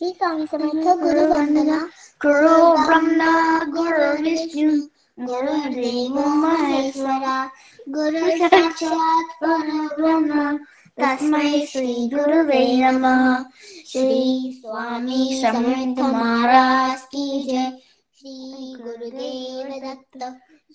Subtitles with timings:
[0.00, 1.78] श्री स्वामी समर्थ गुरु वंदना
[2.20, 3.30] गुरु ब्रह्मा
[3.70, 4.74] गुरु विष्णु
[5.18, 7.38] गुरुदेव महेश्वरा
[7.88, 10.44] गुरु साक्षात परब्रह्म
[10.98, 13.26] तस्मै श्री गुरुवे नमः
[13.88, 17.70] श्री स्वामी समर्थ महाराज की जय
[18.18, 20.24] श्री गुरुदेव दत्त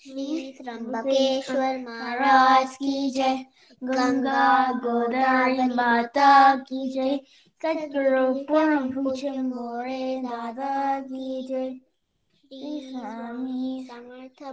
[0.04, 3.44] श्री त्र्यंबकेश्वर महाराज की जय
[3.82, 4.52] गंगा
[4.84, 7.18] गोदावरी माता की जय
[7.64, 11.70] सदगुरु परम पूज्य मोरे दादा की जय
[12.40, 14.44] श्री स्वामी समर्थ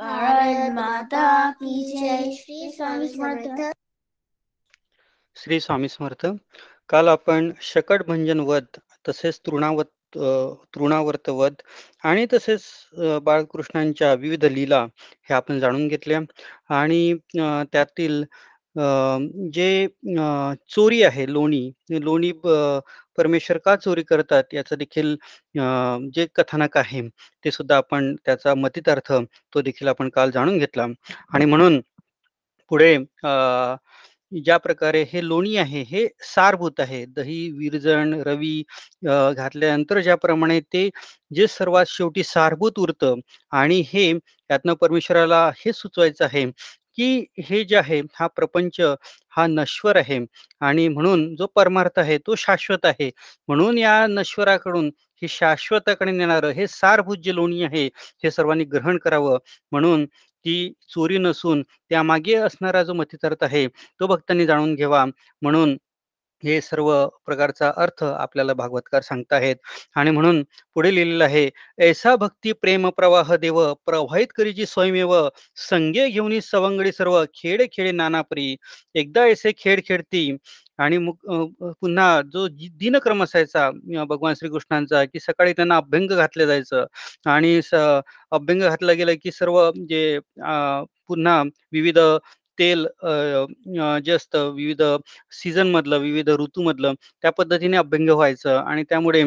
[0.00, 3.72] भारत माता की जय श्री स्वामी समर्थ
[5.36, 6.26] श्री स्वामी समर्थ
[6.88, 10.18] काल आपण शकट भंजन वध तसेच तृणावत
[10.74, 11.62] तृणावर्त वध
[12.04, 12.62] आणि तसेच
[13.22, 14.86] बाळकृष्णांच्या विविध लीला
[15.28, 16.20] हे आपण जाणून घेतल्या.
[16.68, 17.14] आणि
[17.72, 18.24] त्यातील
[18.76, 21.70] जे अ, चोरी आहे लोणी
[22.00, 22.30] लोणी
[23.18, 25.14] परमेश्वर का चोरी करतात याचं देखील
[26.14, 27.02] जे कथानक आहे
[27.44, 29.12] ते सुद्धा आपण त्याचा मतितार्थ
[29.52, 30.86] तो देखील आपण काल जाणून घेतला.
[31.34, 31.80] आणि म्हणून
[32.70, 33.76] पुढे अ,
[34.32, 38.62] ज्या प्रकारे हे लोणी आहे हे सारभूत आहे दही विरजण रवी
[39.04, 40.88] घातल्यानंतर ज्याप्रमाणे ते
[41.30, 43.20] जे सर्वात शेवटी सारभूत उरतं
[43.52, 44.08] आणि हे
[44.50, 46.44] यातनं परमेश्वराला हे सुचवायचं आहे
[46.98, 48.80] की हे जे आहे हा प्रपंच
[49.34, 50.18] हा नश्वर आहे.
[50.60, 53.10] आणि म्हणून जो परमार्थ आहे तो शाश्वत आहे.
[53.48, 54.90] म्हणून या नश्वराकडून
[55.22, 57.84] हे शाश्वताकडे नेणारं हे सारभूत जे लोणी आहे
[58.24, 59.38] हे सर्वांनी ग्रहण करावं.
[59.72, 60.04] म्हणून
[60.44, 63.66] ती चोरी नसून त्यामागे असणारा जो मतितार्थ आहे
[64.00, 65.04] तो भक्तांनी जाणून घ्यावा.
[65.42, 65.76] म्हणून
[66.42, 66.90] हे सर्व
[67.26, 69.56] प्रकारचा अर्थ आपल्याला भागवतकार सांगताहेत.
[69.96, 70.42] आणि म्हणून
[70.76, 71.48] पुढे लिहिलेलं आहे
[71.82, 75.14] ऐसा भक्ती प्रेम प्रवाह देव प्रवाहित करीची स्वयमेव
[75.60, 78.54] संगे घेऊन सवंगडी सर्व खेळ खेळे नानापरी.
[78.94, 80.30] एकदा ऐसे खेळ खेळती
[80.78, 80.98] आणि
[81.80, 83.70] पुन्हा जो दिनक्रम असायचा
[84.04, 86.84] भगवान श्रीकृष्णांचा की सकाळी त्यांना अभ्यंग घातलं जायचं.
[87.26, 87.60] आणि
[88.32, 91.98] अभ्यंग घातलं गेलं की सर्व जे अ, पुन्हा विविध
[92.62, 94.82] तेल अ, जे असतं विविध
[95.34, 99.24] सीझन मधलं विविध ऋतूमधलं त्या पद्धतीने अभ्यंग व्हायचं आणि त्यामुळे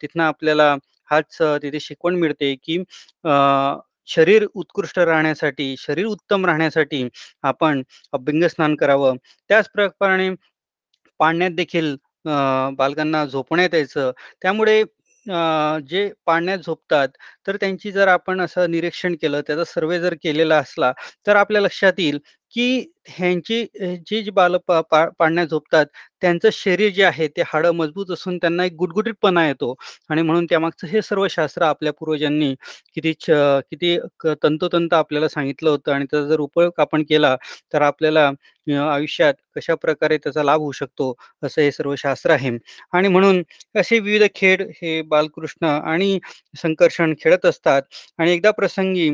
[0.00, 0.74] तिथनं आपल्याला
[1.10, 2.78] हाच तिथे शिकवण मिळते की
[4.08, 7.08] शरीर उत्कृष्ट राहण्यासाठी शरीर उत्तम राहण्यासाठी
[7.44, 9.16] आपण अभ्यंग स्नान करावं.
[9.50, 10.30] त्याचप्रमाणे
[11.20, 11.96] पाण्यात देखील
[12.78, 14.12] बालकांना झोपण्यात यायचं.
[14.42, 14.82] त्यामुळे
[15.86, 17.08] जे पाण्यात झोपतात
[17.46, 20.92] तर त्यांची जर आपण असं निरीक्षण केलं त्याचा सर्वे जर केलेला असला
[21.26, 22.18] तर आपल्या लक्षात येईल
[22.54, 23.62] की ह्यांची
[24.06, 25.86] जी जी बाल पा पा पाळण्यात झोपतात
[26.22, 29.74] त्यांचं शरीर जे आहे ते हाडं मजबूत असून त्यांना एक गुटगुटीतपणा येतो.
[30.10, 32.54] आणि म्हणून त्यामागचं हे सर्व शास्त्र आपल्या पूर्वजांनी
[32.94, 33.96] किती किती
[34.42, 37.34] तंतोतंत आपल्याला सांगितलं होतं आणि त्याचा जर उपयोग आपण केला
[37.74, 38.30] तर आपल्याला
[38.84, 42.50] आयुष्यात कशा प्रकारे त्याचा लाभ होऊ शकतो असं हे सर्व शास्त्र आहे.
[42.92, 43.42] आणि म्हणून
[43.76, 46.18] असे विविध खेळ हे बालकृष्ण आणि
[46.54, 47.82] संकर्षण खेळत असतात.
[48.18, 49.10] आणि एकदा प्रसंगी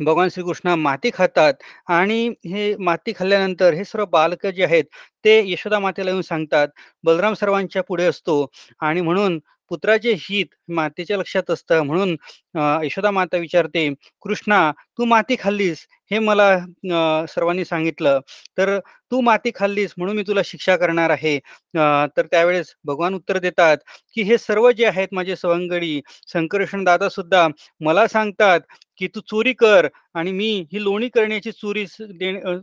[0.00, 1.54] भगवान श्रीकृष्ण माती खातात
[1.88, 4.84] आणि हे माती खाल्ल्यानंतर हे सर्व बालक जे आहेत
[5.24, 6.68] ते यशोदा मातेला येऊन सांगतात
[7.04, 8.46] बलराम सर्वांच्या पुढे असतो.
[8.80, 9.38] आणि म्हणून
[9.70, 12.16] पुत्राचे हित मातेच्या लक्षात असतं म्हणून
[12.84, 13.88] यशोदा माता विचारते
[14.22, 15.86] कृष्णा तू माती खाल्लीस?
[16.10, 16.48] हे मला
[17.28, 18.20] सर्वांनी सांगितलं.
[18.58, 18.78] तर
[19.12, 21.38] तू माती खाल्लीस म्हणून मी तुला शिक्षा करणार आहे.
[22.16, 23.76] तर त्यावेळेस भगवान उत्तर देतात
[24.16, 27.46] की हे सर्व जे आहेत माझे सवंगडी संकर्षण दादा सुद्धा
[27.80, 28.60] मला सांगतात
[29.00, 31.84] की तू चोरी कर आणि मी ही लोणी करण्याची चोरी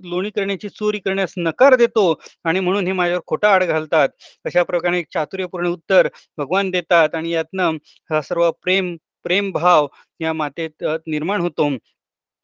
[0.04, 2.14] लोणी करण्याची चोरी करण्यास नकार देतो
[2.46, 4.10] आणि म्हणून हे माझ्यावर खोटा आड घालतात.
[4.46, 7.78] अशा प्रकारे एक चातुर्यपूर्ण उत्तर भगवान देतात आणि यातनं
[8.10, 9.88] हा सर्व प्रेम प्रेम भाव
[10.20, 11.70] या मातेत निर्माण होतो.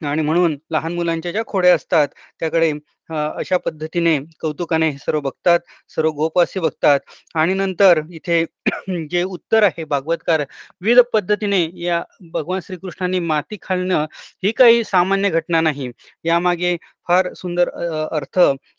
[0.02, 2.08] आणि म्हणून लहान मुलांच्या ज्या खोड्या असतात
[2.40, 2.70] त्याकडे
[3.10, 5.60] अशा पद्धतीने कौतुकाने सर्व बघतात
[5.90, 7.00] सर्व गोपासी बघतात.
[7.34, 8.44] आणि नंतर इथे
[9.10, 10.40] जे उत्तर आहे भागवतकार
[10.82, 14.04] विविध पद्धतीने या भगवान श्रीकृष्णांनी माती खालणं
[14.42, 15.90] ही काही सामान्य घटना नाही.
[16.24, 16.76] यामागे
[17.08, 17.68] फार सुंदर
[18.12, 18.38] अर्थ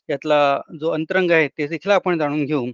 [0.10, 0.40] यातला
[0.80, 2.66] जो अंतरंग आहे ते देखील आपण जाणून घेऊ.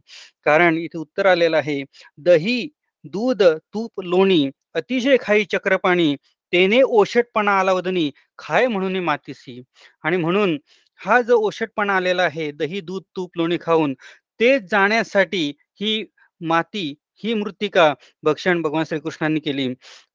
[0.46, 1.82] कारण इथे उत्तर आलेलं आहे
[2.20, 2.68] दही
[3.06, 6.16] दूध तूप लोणी अतिशय खाई चक्रपाणी
[6.56, 9.62] तेने ओशटपणा आला वदनी खाय म्हणून मातीसी
[10.04, 10.58] आणि म्हणून
[11.02, 13.94] हा जो ओशटपणा आलेला आहे दही दूध तूप लोणी खाऊन
[14.40, 15.48] ते जाण्यासाठी
[15.82, 16.04] ही
[16.42, 16.94] माती
[17.24, 17.94] ही मृत्तिका
[18.24, 19.68] भक्षण भगवान श्रीकृष्णांनी केली.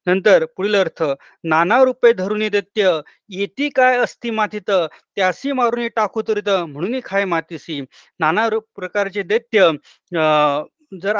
[0.07, 1.03] नंतर पुढील अर्थ
[1.43, 2.91] नाना रूपे धरून दैत्य
[3.29, 7.79] येती काय असती मातीत त्यासी मारून टाकू तरीत म्हणून खाय मातीसी
[8.19, 11.15] नाना रूप प्रकारचे दैत्य अं, जर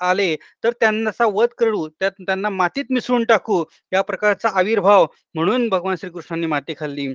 [0.00, 0.34] आले
[0.64, 3.62] तर त्यांचा वध करू त्यात त्यांना मातीत मिसळून टाकू
[3.92, 7.14] या प्रकारचा आविर्भाव म्हणून भगवान श्रीकृष्णांनी माती खाल्ली.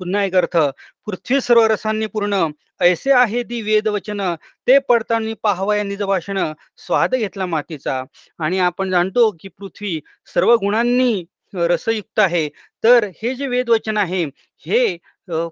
[0.00, 0.56] पुन्हा एक अर्थ
[1.06, 2.46] पृथ्वी सर्व रसांनी पूर्ण
[2.80, 4.20] ऐसे आहे ती वेद वचन
[4.68, 6.38] ते पडताना पाहावा या निज भाषण
[6.78, 8.02] स्वाद घेतला मातीचा.
[8.38, 10.00] आणि आपण जाणतो की पृथ्वी
[10.34, 11.24] सर्व गुणांनी
[11.54, 12.48] रसयुक्त आहे
[12.84, 14.24] तर हे जे वेद वचन आहे
[14.64, 14.96] हे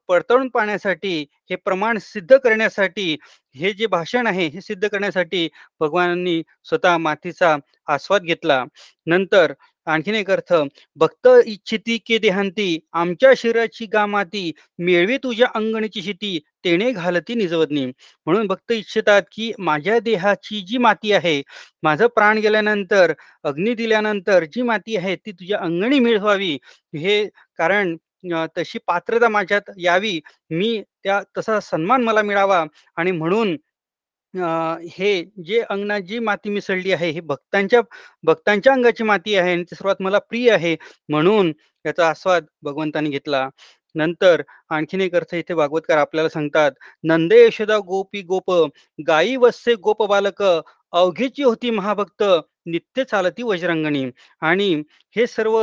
[0.09, 1.21] पडताळून पाहण्यासाठी
[1.51, 3.17] हे प्रमाण सिद्ध करण्यासाठी
[3.55, 5.49] हे जे भाषण आहे हे सिद्ध करण्यासाठी
[5.81, 7.57] भगवानांनी स्वतः मातीचा
[7.89, 8.65] आस्वाद घेतला.
[9.07, 9.53] नंतर
[9.87, 10.53] आणखीन एक अर्थ
[10.97, 17.85] भक्त इच्छिती के देहांती आमच्या शरीराची गामाती मिळवी तुझ्या अंगणीची शेती तेने घालती निजवदनी.
[18.27, 21.41] म्हणून भक्त इच्छितात की माझ्या देहाची जी माती आहे
[21.83, 23.13] माझं प्राण गेल्यानंतर
[23.45, 26.55] अग्नी दिल्यानंतर जी माती आहे ती तुझ्या अंगणी मिळवावी.
[26.95, 27.25] हे
[27.59, 27.97] कारण
[28.57, 30.21] तशी पात्रता माझ्यात यावी
[30.51, 32.65] मी त्या तसा सन्मान मला मिळावा
[32.97, 33.57] आणि म्हणून
[34.91, 37.81] हे जे अंगणात जी माती मिसळली आहे हे भक्तांच्या
[38.25, 40.77] भक्तांच्या अंगाची माती आहे आणि ती सर्वात मला प्रिय आहे
[41.09, 41.53] म्हणून
[41.85, 43.49] याचा आस्वाद भगवंतांनी घेतला.
[43.95, 46.73] नंतर आणखीन एक अर्थ इथे भागवतकार आपल्याला सांगतात
[47.05, 48.51] नंदे यशोदा गोपी गोप
[48.99, 52.23] गायी वस्से गोप बालक अवघेची होती महाभक्त
[52.67, 54.05] नित्य चालती वज्रांगणी.
[54.43, 54.75] आणि
[55.17, 55.59] हे सर्व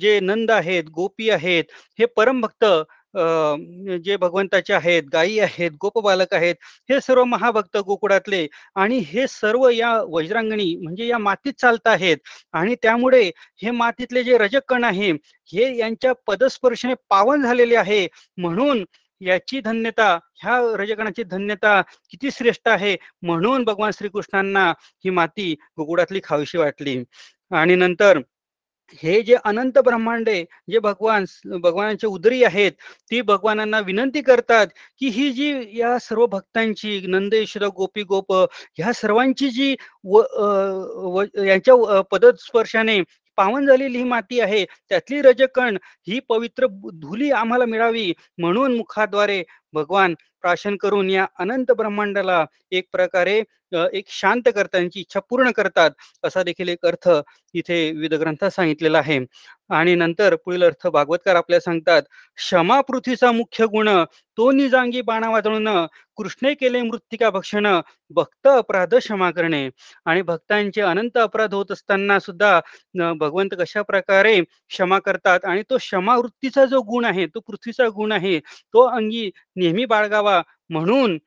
[0.00, 1.64] जे नंद आहेत गोपी आहेत
[1.98, 2.64] हे परमभक्त
[4.04, 6.54] जे भगवंताचे आहेत गायी आहेत गोपबालक आहेत
[6.90, 12.16] हे सर्व महाभक्त गोकुळातले आणि हे सर्व या वज्रांगणी म्हणजे या मातीत चालत आहेत
[12.52, 13.22] आणि त्यामुळे
[13.62, 15.10] हे मातीतले जे रजकण आहे
[15.52, 18.06] हे यांच्या पदस्पर्शने पावन झालेले आहे.
[18.38, 18.84] म्हणून
[19.20, 20.08] याची धन्यता
[20.42, 21.80] ह्या रजगणाची धन्यता
[22.10, 24.70] किती श्रेष्ठ आहे म्हणून भगवान श्रीकृष्णांना
[25.04, 27.02] ही माती गोकुळातली खावीशी वाटली.
[27.50, 28.18] आणि नंतर
[28.92, 32.72] हे जे अनंत ब्रह्मांडे जे भगवान भगवानांचे उदरी आहेत
[33.10, 34.66] ती भगवानांना विनंती करतात
[34.98, 43.00] की ही जी या सर्व भक्तांची नंदेश्वर गोपी गोप ह्या सर्वांची जी व यांच्या पदस्पर्शाने
[43.38, 45.76] पावन झालेली ही माती आहे त्यातली रजकण
[46.06, 49.42] ही पवित्र धुली आम्हाला मिळावी म्हणून मुखाद्वारे
[49.74, 53.40] भगवान प्राशन करून या अनंत ब्रह्मांडाला एक प्रकारे
[53.72, 55.90] एक शांत करतांची इच्छा पूर्ण करतात
[56.24, 57.08] असा देखील एक अर्थ
[57.54, 59.18] इथे विविध ग्रंथात सांगितलेला आहे.
[59.70, 62.02] आणि नंतर पुढील अर्थ भागवतकार आपल्याला सांगतात
[62.38, 63.88] क्षमा पृथ्वीचा मुख्य गुण
[64.38, 65.68] तो निजांगी बाणा वाजवून
[66.18, 67.66] कृष्णे केले मृत्तिका भक्षण
[68.10, 69.68] भक्त अपराध क्षमा करणे.
[70.06, 72.58] आणि भक्तांचे अनंत अपराध होत असताना सुद्धा
[73.14, 78.12] भगवंत कशा प्रकारे क्षमा करतात आणि तो क्षमा वृत्तीचा जो गुण आहे तो पृथ्वीचा गुण
[78.12, 78.38] आहे
[78.74, 80.40] तो अंगी नेहमी बाळगावा
[80.70, 81.18] म्हणून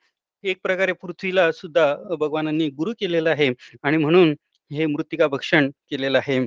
[0.44, 3.50] एक प्रकारे पृथ्वीला सुद्धा भगवानांनी गुरु केलेला आहे
[3.84, 4.36] आणि म्हणून
[4.72, 6.38] हे मृतिका भक्षण केलेलं आहे.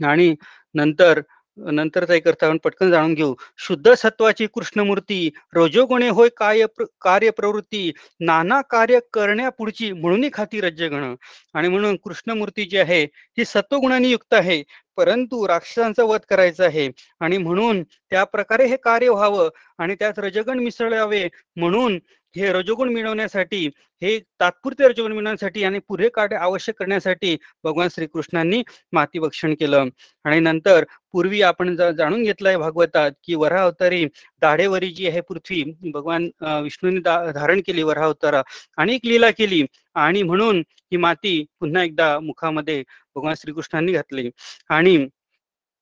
[0.00, 0.34] आणि
[0.74, 1.20] नंतर
[1.58, 3.34] नंतरचा एक अर्थ आपण पटकन जाणून घेऊ.
[3.58, 6.64] शुद्ध सत्वाची कृष्णमूर्ती रजोगुणे होय काय
[7.00, 7.90] कार्य प्रवृत्ती
[8.20, 11.14] नाना कार्य करण्यापुढची म्हणून खाती रज्जगण
[11.54, 13.02] आणि म्हणून कृष्णमूर्ती जी आहे
[13.38, 14.62] ही सत्वगुणांनी युक्त आहे
[14.96, 16.88] परंतु राक्षसांचा वध करायचा आहे.
[17.20, 21.26] आणि म्हणून त्या प्रकारे हे कार्य व्हावं आणि त्यात रजगण मिसळावे
[21.56, 21.98] म्हणून
[22.36, 23.66] हे रजोगुण मिळवण्यासाठी
[24.02, 28.62] हे तात्पुरते रजोगुण मिळवण्यासाठी आणि पुढे काढ आवश्यक करण्यासाठी भगवान श्रीकृष्णांनी
[28.92, 29.88] माती भक्षण केलं.
[30.24, 34.04] आणि नंतर पूर्वी आपण जाणून घेतलंय भागवतात की वरा अवतारी
[34.42, 35.62] दाढेवरी जी आहे पृथ्वी
[35.92, 36.28] भगवान
[36.62, 38.42] विष्णूने धारण केली वरा अवतारा
[38.78, 39.64] आणि एक लीला केली
[39.96, 40.62] आणि म्हणून
[40.92, 42.82] ही माती पुन्हा एकदा मुखामध्ये
[43.16, 44.30] भगवान श्रीकृष्णांनी घातली.
[44.68, 44.96] आणि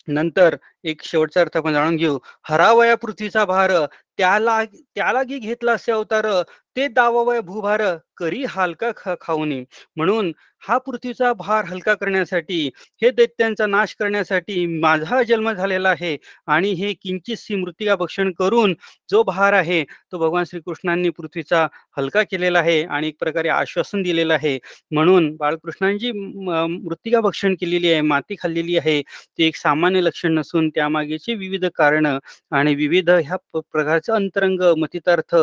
[0.08, 2.18] नंतर एक शेवटचा अर्थ आपण जाणून घेऊ.
[2.44, 3.72] हरावया पृथ्वीचा भार
[4.18, 6.26] त्याला त्याला घेतला असे अवतार
[6.76, 7.82] ते दावावय भूभार
[8.16, 9.64] करी हलका खाऊनी.
[9.96, 12.58] म्हणून हा पृथ्वीचा भार हलका करण्यासाठी
[13.02, 16.16] हे दैत्यांचा नाश करण्यासाठी माझा जन्म झालेला आहे.
[16.48, 18.74] आणि हे किंचित मृतिका भक्षण करून
[19.10, 24.34] जो भार आहे तो भगवान श्रीकृष्णांनी पृथ्वीचा हलका केलेला आहे आणि एक प्रकारे आश्वासन दिलेलं
[24.34, 24.58] आहे.
[24.92, 31.34] म्हणून बाळकृष्णांची मृतिका भक्षण केलेली आहे माती खाल्लेली आहे ते एक सामान्य लक्षण नसून त्यामागेची
[31.36, 32.06] विविध कारण
[32.52, 35.34] आणि विविध ह्या प्रकारचे अंतरंग मतितार्थ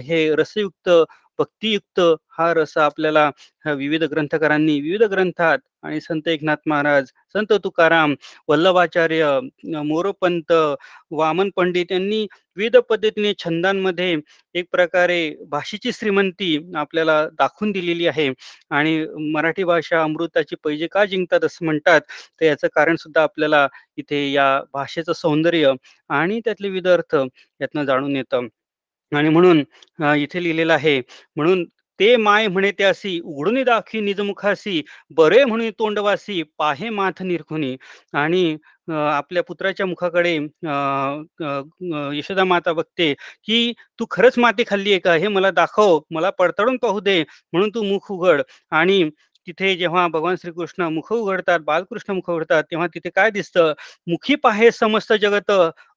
[0.00, 0.88] हे रसयुक्त
[1.38, 2.00] भक्तियुक्त
[2.38, 3.30] हा रस आपल्याला
[3.68, 8.14] विविध ग्रंथकारांनी विविध ग्रंथात आणि संत एकनाथ महाराज संत तुकाराम
[8.48, 9.38] वल्लभाचार्य
[9.84, 10.52] मोरपंत
[11.12, 12.22] वामन पंडित यांनी
[12.56, 14.14] विविध पद्धतीने छंदांमध्ये
[14.54, 15.18] एक प्रकारे
[15.50, 18.28] भाषेची श्रीमंती आपल्याला दाखवून दिलेली आहे.
[18.70, 22.00] आणि मराठी भाषा अमृताची पैजे का जिंकतात असं म्हणतात
[22.40, 23.66] तर याचं कारण सुद्धा आपल्याला
[23.98, 25.72] इथे या भाषेचं सौंदर्य
[26.10, 27.16] आणि त्यातले विविध अर्थ
[27.60, 28.46] यातनं जाणून येतं.
[29.12, 29.62] आणि म्हणून
[30.16, 31.00] इथे लिहिलेलं आहे
[31.36, 31.64] म्हणून
[32.00, 34.82] ते माय म्हणे त्यासी उघडून दाखी निजमुखासी
[35.16, 37.76] बरे म्हणून तोंडवासी पाहे माथ निरखुनी.
[38.12, 38.56] आणि
[38.92, 40.34] आपल्या पुत्राच्या मुखाकडे
[42.18, 43.12] यशोदा माता बघते
[43.46, 45.14] की तू खरंच माती खाल्ली आहे का?
[45.14, 48.42] हे मला दाखव मला पडताळून पाहू दे म्हणून तू मुख उघड.
[48.72, 49.02] आणि
[49.46, 53.72] तिथे जेव्हा भगवान श्रीकृष्ण मुख उघडतात बालकृष्ण मुख उघडतात तेव्हा तिथे काय दिसतं?
[54.06, 55.50] मुखी पाहे समस्त जगत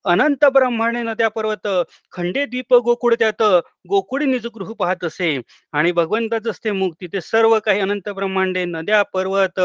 [0.06, 1.68] अनंत ब्रह्मांडे नद्या पर्वत
[2.13, 3.42] खंडे द्वीप गोकुळ त्यात
[3.89, 5.30] गोकुळी निजगृह पाहत असे.
[5.74, 9.60] आणि भगवंताच असते मुख तिथे सर्व काही अनंत ब्रह्मांडे नद्या पर्वत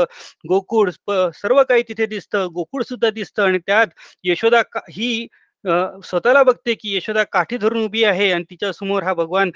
[0.49, 0.91] गोकुळ
[1.35, 3.43] सर्व काही तिथे दिसतं गोकुळ सुद्धा दिसतं.
[3.45, 3.87] आणि त्यात
[4.25, 4.61] यशोदा
[4.91, 5.27] ही
[5.65, 9.51] स्वतःला बघते की यशोदा काठी धरून उभी आहे आणि तिच्या समोर हा भगवान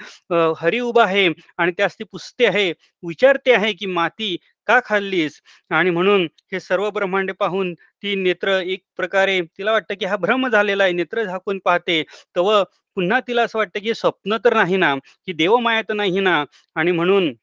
[0.59, 2.71] हरी उभा आहे आणि त्यास ती पुसते आहे.
[3.03, 4.35] विचारते आहे की माती
[4.67, 5.39] का खाल्लीस?
[5.71, 10.47] आणि म्हणून हे सर्व ब्रह्मांड पाहून ती नेत्र एक प्रकारे तिला वाटतं की हा भ्रम
[10.49, 10.93] झालेला आहे.
[10.93, 12.03] नेत्र झाकून पाहते.
[12.35, 12.51] तव
[12.97, 14.93] पुन्हा तिला असं वाटतं की स्वप्न तर नाही ना
[15.27, 16.43] की देवमाया तर नाही ना.
[16.75, 17.33] आणि म्हणून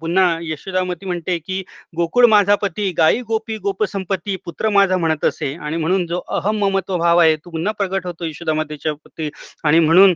[0.00, 1.62] पुन्हा यशोदामती म्हणते की
[1.96, 5.54] गोकुळ माझा पती गायी गोपी गोपसंपती पुत्र माझा म्हणत असे.
[5.56, 9.30] आणि म्हणून जो अहम ममत्व भाव आहे तो पुन्हा प्रगट होतो यशोदामातेच्या पती.
[9.64, 10.14] आणि म्हणून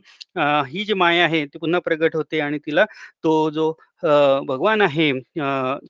[0.69, 2.85] ही जी माया आहे ती पुन्हा प्रगट होते आणि तिला
[3.25, 3.73] तो जो
[4.49, 5.12] भगवान आहे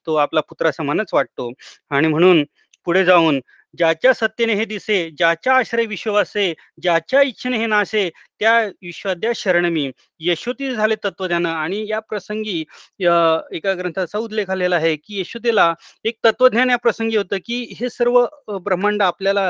[0.07, 1.51] तो आपला पुत्रासमानच वाटतो.
[1.91, 2.45] आणि म्हणून
[2.87, 3.41] पुढे जाऊन
[3.75, 8.09] ज्याच्या सत्तेने हे दिसे ज्याच्या आश्रय विश्वासे ज्याच्या इच्छेने हे नासे
[8.41, 9.91] त्या विश्वाद्या शरणमी.
[10.21, 12.59] यशोती झाले तत्वज्ञान आणि या प्रसंगी
[13.01, 15.73] एका ग्रंथाचा उल्लेख आलेला आहे की यशोदेला
[16.05, 18.25] एक तत्वज्ञान या प्रसंगी होतं की हे सर्व
[18.65, 19.49] ब्रह्मांड आपल्याला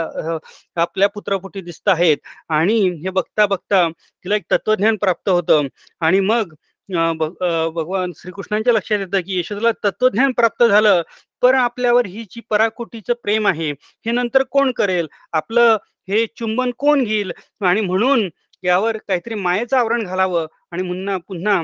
[0.77, 2.17] आपल्या पुत्रापुटी दिसत आहेत.
[2.51, 3.89] आणि हे बघता बघता
[4.25, 5.67] तिला एक तत्वज्ञान प्राप्त होतं.
[6.01, 6.55] आणि मग
[6.89, 11.03] भगवान श्रीकृष्णांच्या लक्षात येतं की यशोदाला तत्वज्ञान प्राप्त झालं
[11.43, 13.71] पर आपल्यावर ही जी पराकोटीचं प्रेम आहे
[14.07, 15.07] हे नंतर कोण करेल?
[15.33, 15.77] आपलं
[16.09, 17.33] हे चुंबन कोण घेईल?
[17.63, 18.29] आणि म्हणून
[18.63, 21.63] यावर काहीतरी मायेचं आवरण घालावं आणि पुन्हा पुन्हा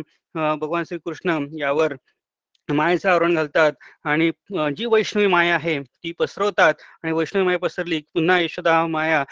[0.57, 1.95] भगवान श्रीकृष्ण यावर
[2.69, 3.73] मायेचं आवरण घालतात
[4.05, 4.31] आणि
[4.77, 9.23] जी वैष्णवी माया आहे ती पसरवतात आणि वैष्णवी माया पसरली पुन्हा यशोदा माया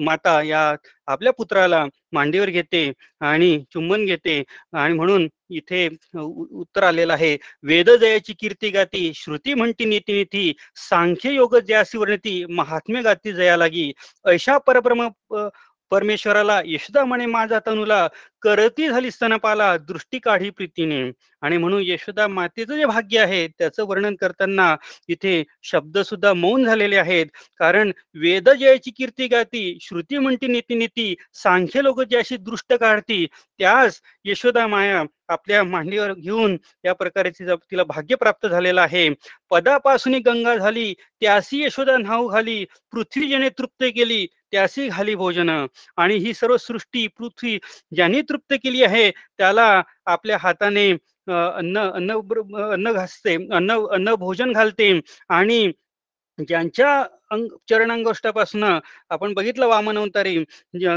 [0.00, 0.74] माता या
[1.08, 4.42] आपल्या पुत्राला मांडीवर घेते आणि चुंबन घेते
[4.72, 11.32] आणि म्हणून इथे उत्तर आलेलं आहे वेद जयाची कीर्ती गाती श्रुती म्हणती नीती नीती सांख्य
[11.32, 13.90] योग जयासी वर्णती महात्म्य गाती जया लागी
[14.24, 15.08] अशा परब्रह्म
[15.92, 18.06] परमेश्वराला यशोदा म्हणे माझा तनुला
[18.46, 21.10] करती झाली स्तनपाला दृष्टी काढी प्रीतीने.
[21.42, 24.76] आणि म्हणून यशोदा मातेचं जे भाग्य आहे त्याचं वर्णन करताना
[25.08, 27.26] इथे शब्द सुद्धा मौन झालेले आहेत.
[27.58, 33.26] कारण वेद जयाची कीर्ती गाती श्रुती म्हणती नीती नीती सांख्य लोक ज्याशी दृष्ट काढती
[33.58, 39.08] त्यास यशोदा माया आपल्या मांडीवर घेऊन या प्रकारे तिला भाग्य प्राप्त झालेलं आहे.
[39.50, 45.66] पदापासून गंगा झाली त्यासी यशोदा न्हाऊ घाली पृथ्वी जेणे तृप्त केली त्यासी घाली भोजन.
[45.96, 47.58] आणि ही सर्व सृष्टी पृथ्वी
[47.94, 50.90] ज्यांनी तृप्त केली आहे त्याला आपल्या हाताने
[51.28, 52.12] अन्न अन्न
[52.62, 55.70] अन्न घासते अन्न अन्न भोजन घालते आणि
[56.38, 58.64] ज्यांच्या अंग चरणांगोष्ठापासून
[59.10, 60.36] आपण बघितलं वामन अवतारी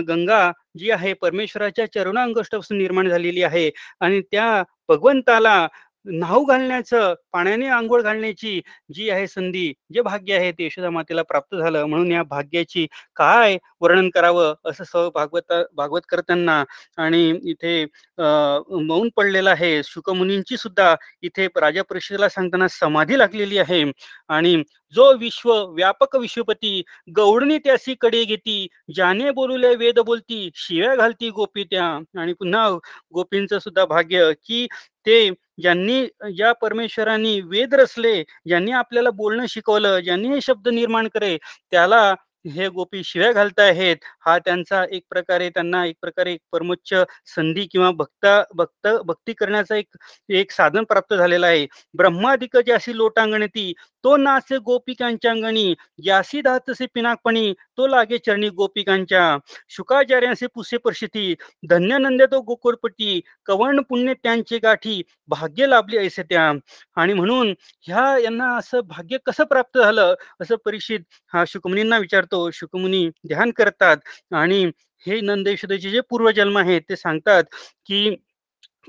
[0.07, 3.69] गंगा जी आहे परमेश्वराच्या चरणांगोष्ठापासून निर्माण झालेली आहे
[3.99, 5.67] आणि त्या भगवंताला
[6.05, 8.59] नाव घालण्याचं पाण्याने आंघोळ घालण्याची
[8.93, 11.85] जी आहे संधी जे भाग्य आहे ते यशोदा मातेला प्राप्त झालं.
[11.85, 16.63] म्हणून या भाग्याची काय वर्णन करावं असं सव भागवत भागवत करताना
[16.97, 17.83] आणि इथे
[18.17, 19.81] मौन पडलेलं आहे.
[19.85, 23.83] शुकमुनींची सुद्धा इथे राजा परिषदेला सांगताना समाधी लागलेली आहे.
[24.29, 24.55] आणि
[24.95, 26.81] जो विश्व व्यापक विश्वपती
[27.15, 31.85] गौडणी त्यासी कडे घेती ज्याने बोलुले वेद बोलती शिव्या घालती गोपी त्या.
[32.19, 32.67] आणि पुन्हा
[33.13, 34.65] गोपींचं सुद्धा भाग्य की
[35.07, 35.29] ते
[35.59, 41.37] ज्यांनी ज्या परमेश्वरांनी वेद रचले ज्यांनी आपल्याला बोलणं शिकवलं ज्यांनी हे शब्द निर्माण करे
[41.71, 42.13] त्याला
[42.47, 46.93] हे गोपी शिव्या घालताहेत हा त्यांचा एक प्रकारे त्यांना एक प्रकारे एक परमोच्च
[47.27, 49.97] संधी किंवा भक्ता भक्त भक्ती करण्याचा एक
[50.31, 51.65] एक साधन प्राप्त झालेलं आहे.
[51.93, 53.71] ब्रह्मादिक ज्याशी लोटांगणती
[54.03, 55.73] तो नाचे गोपिकांच्या अंगणी
[56.05, 59.37] यासी धातसे पिनाकपणी तो लागे चरणी गोपिकांच्या.
[59.69, 61.33] शुकाचार्यांचे पुसे परिस्थिती
[61.69, 66.51] धन्य तो गोकुळपटी कवर्ण पुण्य त्यांचे गाठी भाग्य लाभले ऐसे त्या.
[66.95, 70.13] आणि म्हणून ह्या यांना असं भाग्य कसं प्राप्त झालं?
[70.41, 70.99] असं परीक्षित
[71.33, 72.49] हा शुकमुनींना विचारतो.
[72.51, 73.97] शुकमुनी ध्यान करतात
[74.33, 74.63] आणि
[75.05, 77.43] हे नंदेश्वराचे जे पूर्वजन्म आहेत ते सांगतात
[77.85, 78.15] की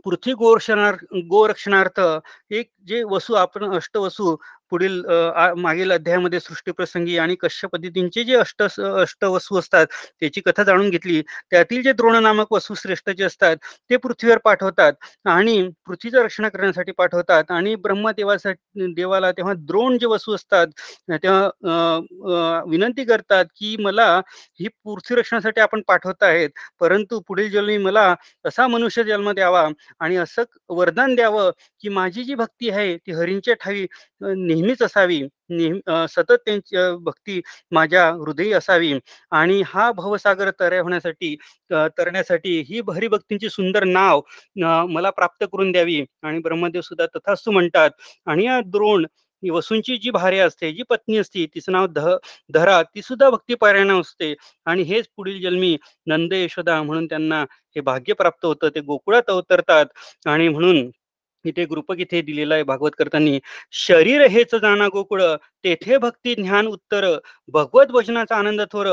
[0.05, 2.01] पृथ्वी गोरक्षणार्थ गोरक्षणार्थ
[2.51, 4.37] एक जे वसू आपण अष्टवसू
[4.71, 5.01] पुढील
[5.59, 9.87] मागील अध्यायामध्ये सृष्टीप्रसंगी आणि कश्य पद्धतींचे जे अष्ट अष्ट वस्तू असतात
[10.21, 11.21] त्याची कथा जाणून घेतली.
[11.51, 13.57] त्यातील जे द्रोण नामक वस्तू श्रेष्ठ जे असतात
[13.91, 14.93] ते पृथ्वीवर पाठवतात
[15.29, 20.67] आणि पृथ्वीचं रक्षण करण्यासाठी पाठवतात आणि ब्रह्मदेवासाठी देवाला तेव्हा द्रोण जे वस्तू असतात
[21.15, 24.07] तेव्हा विनंती करतात की मला
[24.61, 26.51] ही पृथ्वी रक्षणासाठी आपण पाठवत आहेत
[26.81, 29.67] परंतु पुढील जन्मी मला असा मनुष्य जन्म द्यावा
[30.01, 31.51] आणि असं वरदान द्यावं
[31.83, 33.87] की माझी जी भक्ती आहे ती हरींच्या ठावी
[34.61, 35.21] नेहमीच असावी.
[35.51, 37.41] नेहमी सतत त्यांची भक्ती
[37.73, 38.93] माझ्या हृदयी असावी.
[39.33, 41.35] आणि हा भवसागर तऱ्या होण्यासाठी
[41.99, 44.21] तरण्यासाठी ही भक्तींची सुंदर नाव
[44.89, 46.05] मला प्राप्त करून द्यावी.
[46.23, 47.91] आणि ब्रह्मदेव सुद्धा तथास्तू म्हणतात
[48.27, 49.07] आणि या द्रोण
[49.43, 52.01] वसूंची जी भार्या असते जी पत्नी असते तिचं नाव ध
[52.51, 54.35] धरा ती सुद्धा भक्तीपारायण असते.
[54.67, 55.77] आणि हेच पुढील जन्मी
[56.07, 57.41] नंद यशोदा म्हणून त्यांना
[57.77, 58.69] हे भाग्य प्राप्त होतं.
[58.75, 59.87] ते गोकुळात अवतरतात.
[60.27, 60.91] आणि म्हणून
[61.45, 63.39] इथे ग्रुपक इथे दिलेला आहे भागवत करताना
[63.87, 65.23] शरीर हेच जाणा गोकुळ
[65.65, 67.07] तेथे भक्ती ज्ञान उत्तर
[67.53, 68.89] भगवत भजनाचा आनंद थोर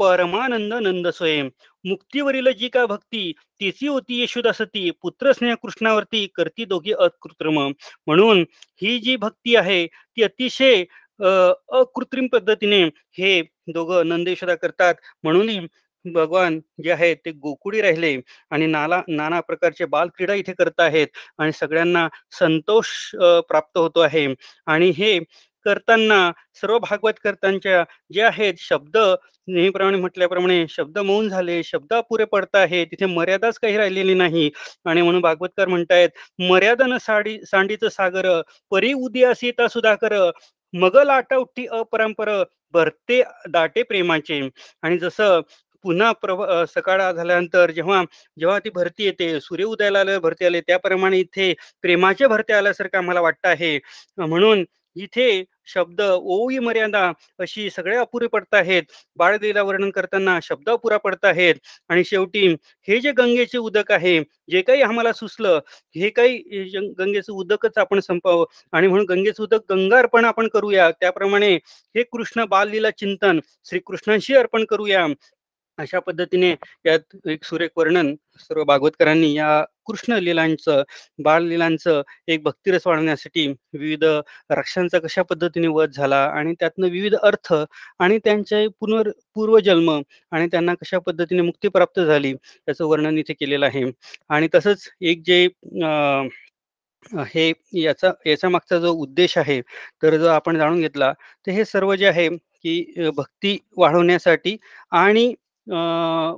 [0.00, 1.48] परमानंद नंद स्वयं.
[1.84, 7.58] मुक्तीवरील जी का भक्ती तिची होती यशोदा सती पुत्र स्नेह कृष्णावरती करती दोघी अकृत्रिम.
[8.06, 8.44] म्हणून
[8.82, 10.82] ही जी भक्ती आहे ती अतिशय
[11.20, 12.82] अकृत्रिम पद्धतीने
[13.18, 13.40] हे
[13.74, 14.94] दोघं नंदेश्वरा करतात.
[15.22, 15.48] म्हणून
[16.04, 18.16] भगवान जे आहे ते गोकुळी राहिले
[18.50, 21.06] आणि नाला नाना प्रकारचे बालक्रीडा इथे करत आहेत
[21.38, 22.06] आणि सगळ्यांना
[22.38, 22.88] संतोष
[23.48, 24.26] प्राप्त होतो आहे.
[24.66, 25.18] आणि हे
[25.66, 26.30] करताना
[26.60, 32.84] सर्व भागवत करतांच्या जे आहेत शब्द नेहमीप्रमाणे म्हटल्याप्रमाणे शब्द मौन झाले शब्द अपुरे पडत आहे
[32.84, 34.50] तिथे मर्यादाच काही राहिलेली नाही.
[34.86, 36.08] आणि म्हणून भागवतकर म्हणतायत
[36.40, 38.28] मर्यादा न साडी सांडीचं सागर
[38.72, 40.14] परी उद्या सीता सुधाकर
[40.74, 42.30] मग लाटा उठ्ठी अपरंपर
[42.74, 44.40] भरते दाटे प्रेमाचे.
[44.82, 45.40] आणि जसं
[45.84, 46.42] पुन्हा प्रभ
[46.74, 48.02] सकाळ झाल्यानंतर जेव्हा
[48.38, 53.48] जेव्हा ती भरती येते सूर्य उदयाला भरती आले त्याप्रमाणे इथे प्रेमाचे भरती आल्यासारखं आम्हाला वाटतं
[53.48, 53.78] आहे.
[54.18, 54.64] म्हणून
[54.96, 57.00] इथे शब्द ओवी मर्यादा
[57.40, 58.82] अशी सगळे अपुरे पडत आहेत.
[59.16, 61.54] बाळदेला वर्णन करताना शब्द अपुरा पडत आहेत.
[61.88, 62.46] आणि शेवटी
[62.88, 64.18] हे जे गंगेचे उदक आहे
[64.50, 65.60] जे काही आम्हाला सुचलं
[65.96, 66.36] हे काही
[66.98, 70.90] गंगेचं उदकच आपण संपावं आणि म्हणून गंगेचं उदक गंगा अर्पण आपण करूया.
[71.00, 71.54] त्याप्रमाणे
[71.94, 75.06] हे कृष्ण बाललीला चिंतन श्रीकृष्णांशी अर्पण करूया.
[75.78, 76.50] अशा पद्धतीने
[76.84, 79.48] यात एक सुरेख वर्णन सर्व भागवतकरांनी या
[79.86, 80.82] कृष्ण लीलांचं
[81.18, 84.04] बाळलीलांचं एक भक्तिरस वाढवण्यासाठी विविध
[84.50, 87.52] रक्षांचा कशा पद्धतीने वध झाला आणि त्यातनं विविध अर्थ
[88.00, 89.90] आणि त्यांचे पुनर् पूर्वजन्म
[90.32, 93.84] आणि त्यांना कशा पद्धतीने मुक्ती प्राप्त झाली याचं वर्णन इथे केलेलं आहे.
[94.30, 95.46] आणि तसंच एक जे
[97.26, 99.60] हे याचा याच्या मागचा जो उद्देश आहे
[100.02, 101.12] तर जो आपण जाणून घेतला
[101.46, 104.56] तर हे सर्व जे आहे की भक्ती वाढवण्यासाठी
[104.92, 105.32] आणि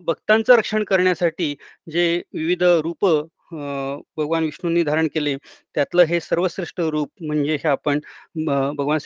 [0.07, 1.55] भक्तांचं रक्षण करण्यासाठी
[1.93, 3.07] जे विविध रूप
[4.17, 5.37] भगवान विष्णूंनी धारण केले
[5.77, 8.01] त्यातलं हे सर्वश्रेष्ठ रूप म्हणजे हे आपण
[8.47, 8.99] भगवान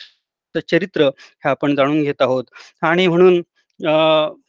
[0.69, 2.45] चरित्र हे आपण जाणून घेत आहोत.
[2.83, 3.41] आणि म्हणून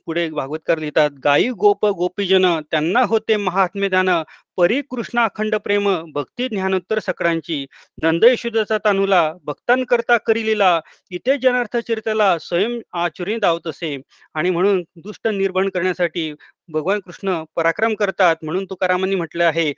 [0.08, 4.10] पुढे भागवतकर लिहितात गायी गोप गोपीजन त्यांना होते महात्मे ध्यान
[4.58, 7.66] परी कृष्ण अखंड प्रेम भक्ती ज्ञानोत्तर सकळांची
[8.04, 10.80] नंदयशुद्धचा तानुला भक्तांकरता करिलीला
[11.12, 13.96] इथे जनार्थ चरित्राला स्वयं आचुरी दावत असे.
[14.36, 16.34] आणि म्हणून दुष्ट निर्भण करण्यासाठी
[16.70, 18.36] भगवान कृष्ण पराक्रम करतात.
[18.44, 19.72] म्हणून तुकारामांनी म्हटले आहे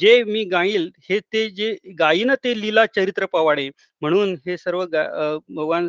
[0.00, 3.68] जे मी गाईल हे ते जे गाईन ते लीला चरित्र पवाडे.
[4.02, 5.88] म्हणून हे सर्व भगवान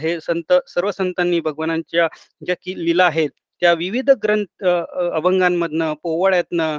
[0.00, 2.08] हे संत सर्व संतांनी भगवानांच्या
[2.42, 3.27] ज्या की लीला आहेत
[3.62, 6.78] त्या विविध ग्रंथ अभंगांमधनं पोवाड्यातनं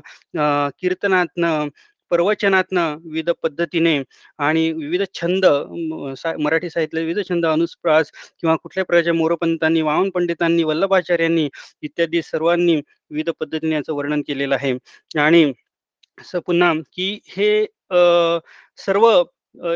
[0.79, 1.67] कीर्तनातनं
[2.11, 3.97] प्रवचनातनं विविध पद्धतीने
[4.39, 5.45] आणि विविध छंद
[6.39, 11.47] मराठी साहित्य विविध छंद अनुस्प्रास किंवा कुठल्या प्रकारच्या मोरपंतांनी वामन पंडितांनी वल्लभाचार्यांनी
[11.81, 14.73] इत्यादी सर्वांनी विविध पद्धतीने याचं वर्णन केलेलं आहे.
[15.19, 15.43] आणि
[16.17, 17.65] असं पुन्हा की हे
[18.79, 19.07] सर्व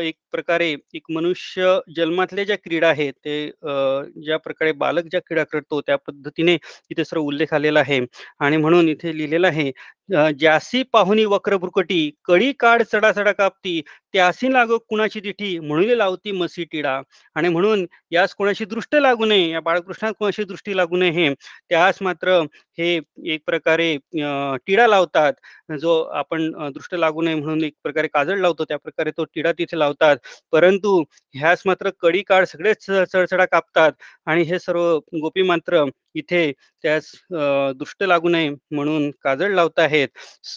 [0.00, 3.36] एक प्रकारे एक मनुष्य जन्मातल्या ज्या क्रीडा आहेत ते
[4.24, 6.56] ज्या प्रकारे बालक ज्या क्रीडा करतो त्या पद्धतीने
[6.90, 8.00] इथे सर्व उल्लेख आलेला आहे.
[8.40, 9.70] आणि म्हणून इथे लिहिलेलं आहे
[10.38, 13.80] ज्यासी पाहुनी वक्रभ्रुकटी कडी काढ चढा चढा कापती
[14.14, 17.00] त्यासी लागो कुणाची तिठी म्हणून लावती मसी टिडा.
[17.36, 21.32] आणि म्हणून यास कोणाची दृष्ट लागू नये या बाळकृष्णात कोणाची दृष्टी लागू नये हे
[21.70, 22.40] त्यास मात्र
[22.78, 22.94] हे
[23.32, 23.96] एक प्रकारे
[24.66, 25.32] टिडा लावतात.
[25.80, 29.78] जो आपण दृष्ट लागू नये म्हणून एक प्रकारे काजळ लावतो त्या प्रकारे तो टिडा तिथे
[29.78, 30.16] लावतात.
[30.52, 31.02] परंतु
[31.34, 33.92] ह्यास मात्र कडी काळ सगळेच चढचढा कापतात
[34.26, 35.84] आणि हे सर्व गोपी मात्र
[36.16, 36.50] इथे
[36.84, 37.10] त्यास
[37.78, 40.08] दुष्ट लागू नये म्हणून काजळ लावत आहेत.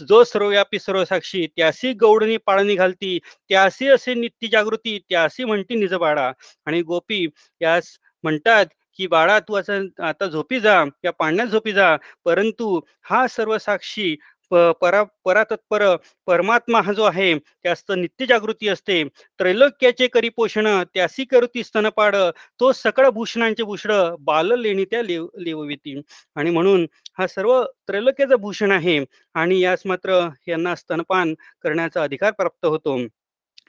[0.08, 3.18] जो सर्वव्यापी सर्वसाक्षी त्यासी गौडणी पाळणी घालती
[3.50, 6.32] त्यासी असे नित्य जागृती त्यासी म्हणती निज बाळा.
[6.66, 7.26] आणि गोपी
[7.62, 8.66] यास म्हणतात
[9.00, 11.96] की बाळा तू असं आता झोपी जा या पाण्यात झोपी जा.
[12.26, 14.16] परंतु हा सर्व साक्षी
[14.52, 15.84] परा परातत्पर
[16.28, 19.04] परमात्मा हा जो आहे त्यास्त नित्य जागृती असते.
[19.40, 22.16] त्रैलोक्याचे करी पोषण त्यासी करुती स्तनपाड
[22.60, 23.92] तो सकळ भूषणांचे भूषण
[24.26, 26.00] बाल लेणी त्या लेव लेवविती.
[26.36, 26.86] आणि म्हणून
[27.18, 29.00] हा सर्व त्रैलोक्याचं भूषण आहे
[29.36, 31.34] आणि यास मात्र यांना स्तनपान
[31.64, 32.98] करण्याचा अधिकार प्राप्त होतो.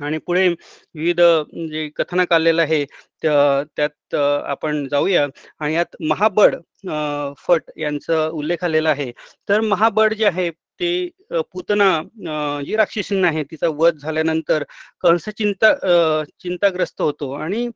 [0.00, 1.20] आणि पुढे विविध
[1.70, 2.84] जे कथनक आलेलं आहे
[3.22, 5.26] त्यात आपण जाऊया.
[5.60, 6.54] आणि यात महाबड
[7.38, 9.10] फट यांचा उल्लेख आलेला आहे.
[9.48, 10.90] तर महाबड जे आहे ते
[11.52, 11.88] पुतना
[12.62, 14.64] जी राक्षसीन आहे तिचा वध झाल्यानंतर
[15.00, 15.72] कंस चिंता
[16.40, 17.68] चिंताग्रस्त होतो आणि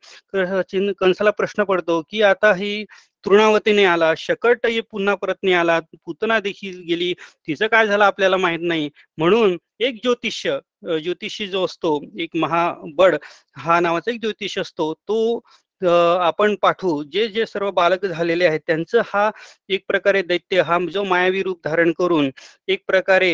[0.99, 2.83] कंसाला प्रश्न पडतो की आता ही
[3.25, 7.13] तृणावतीने आला शकट पुन्हा परत नाही आला पुतना देखील गेली
[7.47, 8.89] तिचं काय झालं आपल्याला माहीत नाही.
[9.17, 10.57] म्हणून एक ज्योतिष्य
[11.03, 13.15] ज्योतिषी जो असतो एक महाबड
[13.57, 15.39] हा नावाचा एक ज्योतिष असतो तो
[15.83, 17.01] आपण पाठवू.
[17.03, 19.29] जे जे सर्व बालक झालेले आहेत त्यांचं हा
[19.69, 22.29] एक प्रकारे दैत्य हा जो मायावी रूप धारण करून
[22.67, 23.31] एक प्रकारे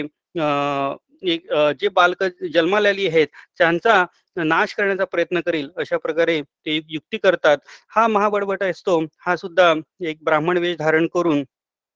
[1.23, 1.47] एक
[1.79, 3.27] जे बालक जन्माला आली आहेत
[3.59, 4.03] त्यांचा
[4.37, 7.57] नाश करण्याचा प्रयत्न करेल अशा प्रकारे ते युक्ती करतात.
[7.89, 8.99] हा महाबडबट असतो.
[9.19, 9.73] हा सुद्धा
[10.09, 11.43] एक ब्राह्मण वेश धारण करून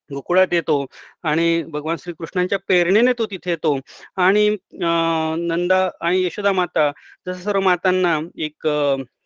[0.10, 0.86] गोकुळात येतो
[1.24, 3.78] आणि भगवान श्रीकृष्णांच्या प्रेरणेने तो तिथे येतो.
[4.18, 6.92] आणि नंदा आणि यशोदा माता
[7.28, 8.68] जसं सर्व मातांना एक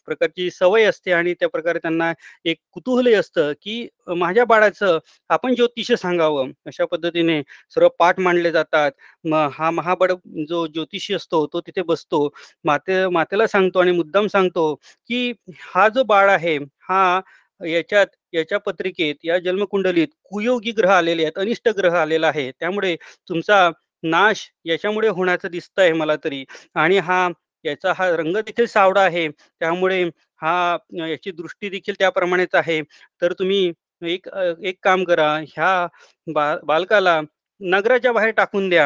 [0.08, 2.12] प्रकारची सवय असते आणि त्या प्रकारे त्यांना
[2.46, 4.98] एक कुतूहलही असतं की माझ्या बाळाचं
[5.30, 6.52] आपण ज्योतिष सांगावं.
[6.68, 7.42] अशा पद्धतीने
[7.76, 8.92] सर्व पाठ मांडले जातात.
[9.26, 10.12] मग हा महाबड
[10.48, 12.28] जो ज्योतिषी असतो तो तिथे बसतो.
[12.66, 14.74] माते मातेला सांगतो आणि मुद्दाम सांगतो
[15.10, 15.32] की
[15.64, 16.58] हा जो बाळ आहे
[16.90, 17.20] हा
[17.62, 22.50] याच्यात याच्या पत्रिकेत या जन्मकुंडलीत कुयोगी ग्रह आलेले आहेत अनिष्ट ग्रह आलेला आहे.
[22.52, 22.96] त्यामुळे
[23.30, 23.70] तुमचा
[24.04, 26.44] नाश याच्यामुळे होण्याचं दिसत आहे मला तरी.
[26.76, 27.28] आणि हा
[27.66, 29.28] याचा हा रंग देखील सावडा आहे.
[29.30, 30.04] त्यामुळे
[30.42, 32.82] हा याची दृष्टी देखील त्याप्रमाणेच आहे.
[33.22, 33.72] तर तुम्ही
[34.06, 34.28] एक
[34.64, 35.34] एक काम करा.
[35.48, 35.88] ह्या
[36.28, 37.20] बा बालकाला
[37.62, 38.86] नगराच्या बाहेर टाकून द्या.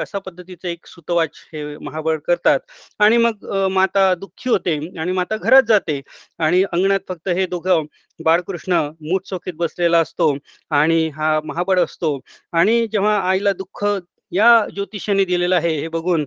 [0.00, 2.60] अशा पद्धतीचं एक सुतवाच हे महाबळ करतात.
[3.00, 6.00] आणि मग माता दुःखी होते आणि माता घरात जाते.
[6.38, 7.84] आणि अंगणात फक्त हे दोघं
[8.20, 10.34] बाळकृष्ण मूठ चौकीत बसलेला असतो
[10.72, 12.18] आणि हा महाबळ असतो.
[12.52, 13.84] आणि जेव्हा आईला दुःख
[14.32, 16.24] या ज्योतिषाने दिलेलं आहे हे बघून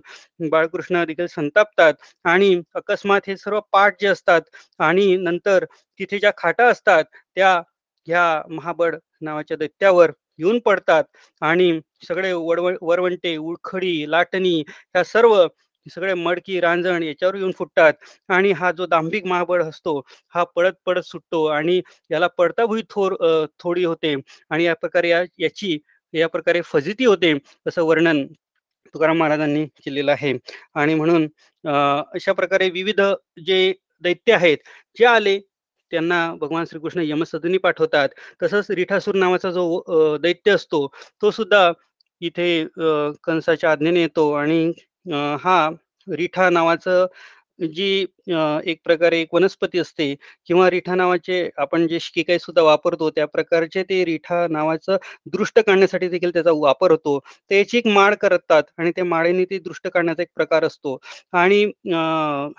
[0.50, 4.40] बाळकृष्ण देखील संतापतात आणि अकस्मात हे सर्व पाठ जे असतात
[4.80, 5.64] आणि नंतर
[6.00, 7.04] तिथे ज्या खाटा असतात
[7.36, 7.60] त्या
[8.06, 11.04] ह्या महाबळ नावाच्या दैत्यावर येऊन पडतात
[11.42, 15.46] आणि सगळे वडव वरवंटे उळखडी लाटणी ह्या सर्व
[15.86, 17.92] सगळे मडकी रांजण याच्यावर येऊन फुटतात
[18.28, 19.98] आणि हा जो दांभिक महाबळ असतो
[20.34, 23.14] हा पडत पडत सुटतो आणि याला पडता भुई थोर
[23.60, 24.14] थोडी होते
[24.50, 25.78] आणि या प्रकारे याची
[26.14, 27.32] या प्रकारे फजिती होते
[27.66, 28.26] असं वर्णन
[28.94, 30.32] तुकाराम महाराजांनी केलेलं आहे.
[30.74, 31.26] आणि म्हणून
[32.14, 33.00] अशा प्रकारे विविध
[33.46, 33.72] जे
[34.04, 34.58] दैत्य आहेत
[34.98, 35.38] जे आले
[35.92, 38.08] त्यांना भगवान श्रीकृष्ण यमसदनी पाठवतात.
[38.42, 40.86] तसंच रिठासूर नावाचा जो दैत्य असतो
[41.22, 41.70] तो सुद्धा
[42.20, 42.48] इथे
[43.24, 44.32] कंसाच्या आज्ञेने येतो.
[44.32, 44.72] आणि
[45.42, 45.68] हा
[46.06, 47.06] रिठा नावाचं
[47.58, 47.84] जी
[48.66, 50.14] एक प्रकारे एक वनस्पती असते
[50.48, 54.96] किंवा रिठा नावाचे आपण जे शिकाई सुद्धा वापरतो त्या प्रकारचे ते रिठा नावाचं
[55.32, 57.18] दृष्ट काढण्यासाठी देखील त्याचा वापर होतो.
[57.50, 60.96] त्याची एक माळ करतात आणि त्या माळेने ती दृष्ट काढण्याचा एक प्रकार असतो.
[61.34, 61.62] आणि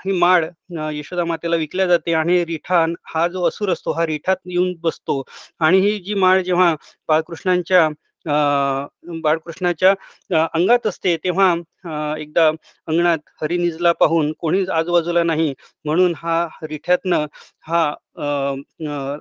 [0.06, 0.46] ही माळ
[0.94, 5.22] यशोदा मातेला विकल्या जाते आणि रिठा हा जो असुर असतो हा रिठात येऊन बसतो.
[5.60, 6.76] आणि ही जी माळ जेव्हा
[7.10, 7.88] बाळकृष्णांच्या
[8.28, 9.94] बाळकृष्णाच्या
[10.54, 11.54] अंगात असते तेव्हा
[12.20, 12.48] एकदा
[12.88, 15.54] अंगणात हरिनिजला पाहून कोणीच आजूबाजूला नाही
[15.86, 17.26] म्हणून हा रिठ्यातनं
[17.62, 17.84] हा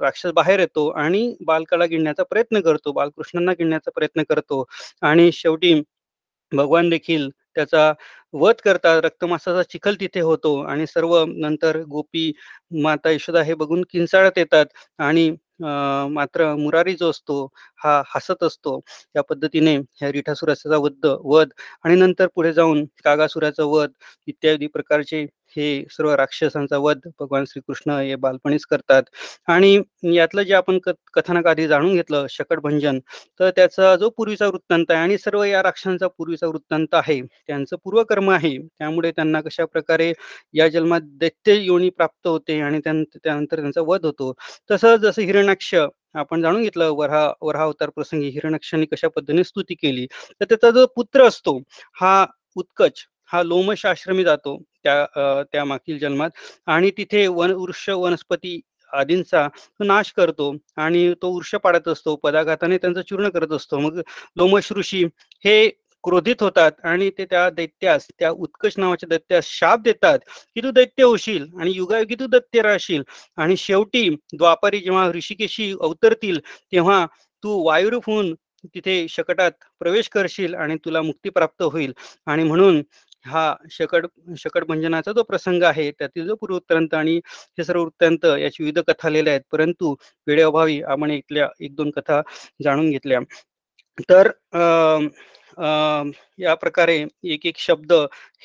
[0.01, 4.65] राक्षस बाहेर येतो आणि बालकाला गिळण्याचा प्रयत्न करतो बालकृष्णांना गिळण्याचा प्रयत्न करतो
[5.03, 5.81] आणि शेवटी
[6.53, 7.93] भगवान देखील त्याचा
[8.35, 12.33] वध करतात रक्तमासाचा चिखल तिथे होतो आणि सर्व नंतर गोपी
[12.83, 14.67] माता यशोदा हे बघून किंचाळत येतात
[14.99, 17.45] आणि मात्र मुरारी जो असतो
[17.79, 18.79] हा हसत असतो.
[19.15, 21.49] या पद्धतीने ह्या रिठासुराचा वध वध
[21.85, 23.91] आणि नंतर पुढे जाऊन कागासुराचा वध
[24.29, 25.25] इत्यादी प्रकारचे
[25.57, 29.03] हे सर्व राक्षसांचा वध भगवान श्रीकृष्ण हे बालपणीच करतात.
[29.49, 29.81] आणि
[30.15, 30.79] यातलं जे आपण
[31.15, 32.99] कथानक आधी जाणून घेतलं शकटभंजन
[33.41, 38.31] तर त्याचा जो पूर्वीचा वृत्तांत आहे आणि सर्व या राक्षसांचा पूर्वीचा वृत्तांत आहे त्यांचं पूर्वकर्म
[38.31, 38.57] आहे.
[38.59, 40.13] त्यामुळे त्यांना कशा प्रकारे
[40.55, 44.33] या जन्मात दैत्य योनी प्राप्त होते आणि त्यानंतर त्यांचा वध होतो.
[44.71, 45.75] तसं जसं हिरणाक्ष
[46.17, 50.07] आपण जाणून घेतलं वरहा वरहा अवतार प्रसंगी हिरणाक्षाने कशा पद्धतीने स्तुती केली
[50.41, 51.59] तर त्याचा जो पुत्र असतो
[51.97, 52.25] हा
[52.57, 54.57] उत्कच हा लोमश आश्रमी जातो.
[54.87, 56.31] त्या त्या मागील जन्मात.
[56.67, 58.61] आणि तिथे वन वृक्ष वनस्पती
[58.93, 59.47] आदींचा
[59.81, 63.79] नाश करतो आणि तो वृक्ष पाडत असतो पदाघाताने त्यांचं चूर्ण करत असतो.
[63.79, 64.01] मग
[64.37, 65.05] लोमश ऋषी
[65.45, 65.69] हे
[66.05, 70.19] क्रोधित होतात आणि ते त्या दैत्यास त्या उत्कच नावाच्या दैत्यास शाप देतात
[70.57, 73.03] की तू दैत्य होशील आणि युगायुगी तू दैत्य राहशील.
[73.37, 76.39] आणि शेवटी द्वापारी जेव्हा ऋषिकेशी अवतरतील
[76.73, 77.05] तेव्हा
[77.45, 78.35] तू वायुरूप होऊन
[78.75, 81.93] तिथे शकटात प्रवेश करशील आणि तुला मुक्ती प्राप्त होईल.
[82.27, 82.83] आणि म्हणून
[83.27, 84.07] हा शकट
[84.39, 87.17] शकटभंजनाचा जो प्रसंग आहे त्यातील जो पूर्ववृत्तांत आणि
[87.59, 89.43] हे सर्व वृत्तांत याची विविध कथा आलेल्या आहेत.
[89.53, 89.95] परंतु
[90.27, 92.21] वेळेअभावी आपण इथल्या एक दोन कथा
[92.65, 93.21] जाणून घेतल्या.
[94.11, 94.31] तर
[96.39, 97.93] या प्रकारे एक एक शब्द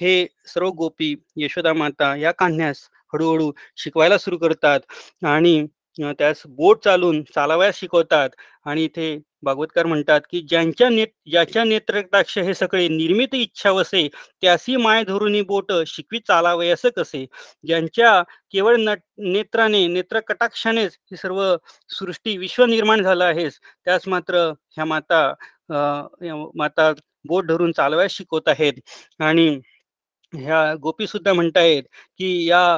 [0.01, 4.79] हे सर्व गोपी यशोदा माता या कान्ह्यास हळूहळू शिकवायला सुरू करतात.
[5.25, 5.65] आणि
[5.97, 8.29] त्यास बोट चालून चालावयास शिकवतात.
[8.65, 14.07] आणि इथे भागवतकार म्हणतात की ज्यांच्या नेत ज्याच्या नेत्रकटाक्ष हे सगळे निर्मित इच्छा वसे
[14.41, 16.19] त्यासी माय धरुनी बोट शिकवी
[16.71, 17.25] असं कसे?
[17.63, 18.21] ज्यांच्या
[18.53, 21.41] केवळ नेत्राने नेत्र कटाक्षानेच ही सर्व
[21.99, 25.23] सृष्टी विश्व निर्माण झालं आहेस त्यास मात्र ह्या माता
[26.55, 26.91] माता
[27.25, 28.73] बोट धरून चालवायला शिकवत आहेत.
[29.19, 29.49] आणि
[30.33, 31.83] ह्या गोपी सुद्धा म्हणतायत
[32.19, 32.77] की या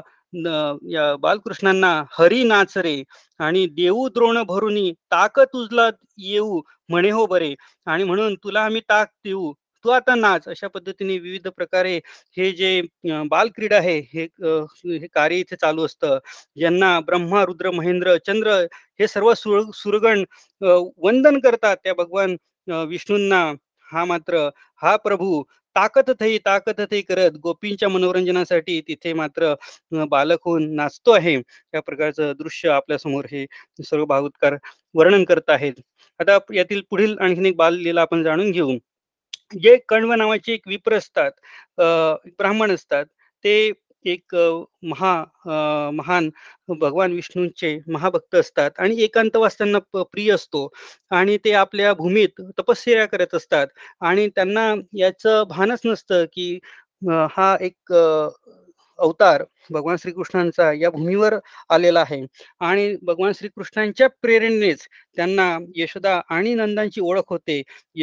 [1.22, 3.02] बालकृष्णांना हरी नाच रे
[3.40, 7.54] आणि देऊ द्रोण भरुनी ताक तुझला येऊ म्हणे हो बरे.
[7.86, 9.52] आणि म्हणून तुला आम्ही ताक देऊ
[9.86, 10.48] तू आता नाच.
[10.48, 11.96] अशा पद्धतीने विविध प्रकारे
[12.38, 12.82] हे जे
[13.32, 16.18] बालक्रीडा आहे हे हे कार्य इथे चालू असतं.
[16.58, 18.54] ज्यांना ब्रह्मा रुद्र महेंद्र चंद्र
[19.00, 20.24] हे सर्व सुर सुरगण
[20.62, 21.78] वंदन करतात.
[21.84, 22.36] त्या भगवान
[22.90, 23.44] विष्णूंना
[23.94, 24.48] हा मात्र
[24.82, 25.44] हा प्रभू
[25.76, 29.54] ताकत थई ताकत थई करत गोपींच्या मनोरंजनासाठी तिथे मात्र
[30.10, 31.34] बालक होऊन नाचतो आहे.
[31.74, 33.46] या प्रकारचं दृश्य आपल्यासमोर हे
[33.82, 34.56] सर्व भागवतकार
[34.96, 35.74] वर्णन करत आहेत.
[36.20, 38.78] आता यातील पुढील आणखीन एक बाल लीला आपण जाणून घेऊ.
[39.54, 41.32] जे कण्व नावाचे एक विप्र असतात
[42.40, 43.06] ब्राह्मण असतात
[43.46, 43.72] ते
[44.06, 44.36] एक
[44.86, 46.30] महा महान
[46.72, 50.68] भगवान विष्णूंचे महाभक्त असतात आणि एकांतवास त्यांना प्रिय असतो.
[51.12, 53.68] आणि ते आपल्या भूमीत तपश्चर्या करत असतात.
[54.02, 56.58] आणि त्यांना याचं भानच नसतं की
[57.32, 57.94] हा एक
[59.00, 61.36] अवतार भगवान श्रीकृष्णांचा या भूमीवर
[61.70, 62.22] आलेला आहे.
[62.62, 67.62] आणि भगवान श्रीकृष्णांच्या प्रेरणेनेच त्यांना यशोदा आणि नंदांची ओळख होते.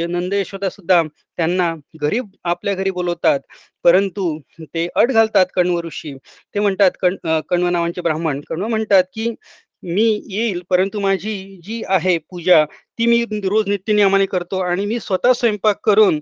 [0.09, 1.03] नंद यशोदा सुद्धा
[1.37, 3.41] त्यांना घरी आपल्या घरी बोलवतात.
[3.85, 6.15] परंतु ते अट घालतात कण्व ऋषी.
[6.55, 7.17] ते म्हणतात कण
[7.49, 8.41] कण्व नावांचे ब्राह्मण.
[8.49, 9.35] कण्व म्हणतात की
[9.83, 12.65] मी येईल परंतु माझी जी आहे पूजा
[12.99, 16.19] ती मी रोज नित्यनियमाने करतो आणि मी स्वतः स्वयंपाक करून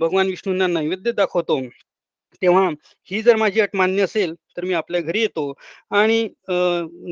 [0.00, 1.60] भगवान विष्णूंना नैवेद्य दाखवतो.
[2.42, 2.68] तेव्हा
[3.10, 5.52] ही जर माझी अट मान्य असेल तर मी आपल्या घरी येतो.
[5.92, 6.22] आणि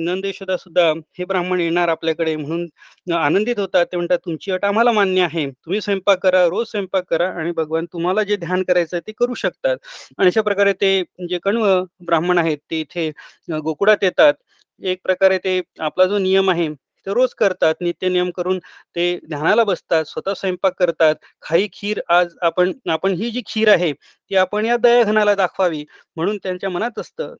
[0.05, 3.87] नंदेशोदा सुद्धा हे ब्राह्मण येणार आपल्याकडे म्हणून आनंदित होतात.
[3.87, 5.46] ते म्हणतात तुमची अट आम्हाला मान्य आहे.
[5.50, 9.35] तुम्ही स्वयंपाक करा रोज स्वयंपाक करा आणि भगवान तुम्हाला जे ध्यान करायचं आहे ते करू
[9.37, 9.77] शकतात.
[10.18, 11.66] आणि अशा प्रकारे ते जे कण्व
[12.07, 13.11] ब्राह्मण आहेत ते इथे
[13.61, 14.35] गोकुळात येतात.
[14.83, 16.68] एक प्रकारे ते आपला जो नियम आहे
[17.07, 18.59] ते रोज करतात नित्य नियम करून
[18.97, 21.14] ते ध्यानाला बसतात स्वतः स्वयंपाक करतात.
[21.43, 25.85] खाई खीर आज आपण आपण ही जी खीर आहे ती आपण या दयाघनाला दाखवावी
[26.17, 27.35] म्हणून त्यांच्या मनात असतं.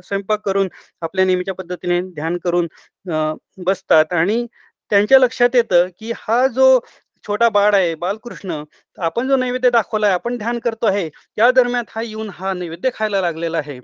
[0.00, 0.68] स्वयंपाक करून
[1.02, 2.68] आपल्या नेहमीच्या पद्धतीने ध्यान करून
[3.66, 4.46] बसतात आणि
[4.92, 6.78] त्यांच्या लक्षात येतं की हा जो
[7.24, 8.62] छोटा बाळ आहे बालकृष्ण
[8.98, 13.20] आपण जो नैवेद्य दाखवलाय आपण ध्यान करतो आहे त्या दरम्यान हा येऊन हा नैवेद्य खायला
[13.20, 13.78] लागलेला आहे.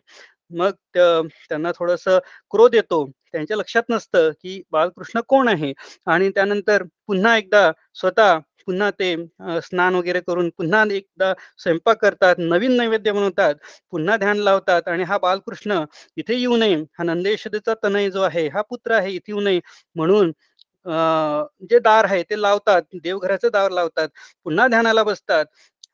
[0.52, 2.04] मग त्यांना थोडस
[2.52, 3.04] क्रोध येतो.
[3.36, 5.72] त्यांच्या लक्षात नसतं की बालकृष्ण कोण आहे?
[6.06, 9.14] आणि त्यानंतर पुन्हा एकदा स्वतः पुन्हा ते
[9.62, 13.54] स्नान वगैरे करून पुन्हा एकदा स्वयंपाक करतात नवीन नैवेद्य बनवतात
[13.92, 15.78] पुन्हा ध्यान लावतात आणि हा बालकृष्ण
[16.16, 16.76] इथे येऊ नये.
[16.90, 19.60] हा नंदेश्वरीचा तनय जो आहे हा पुत्र आहे इथे येऊ नये.
[19.96, 20.32] म्हणून
[21.70, 24.08] जे दार आहे ते लावतात देवघराचं दार लावतात
[24.46, 25.44] पुन्हा ध्यानाला बसतात.